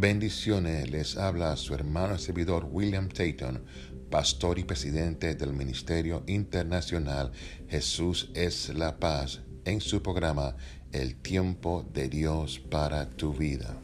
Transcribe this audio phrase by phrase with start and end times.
[0.00, 3.64] Bendiciones, les habla su hermano y servidor William Tayton,
[4.08, 7.32] pastor y presidente del Ministerio Internacional
[7.68, 10.54] Jesús es la Paz, en su programa
[10.92, 13.76] El tiempo de Dios para tu vida.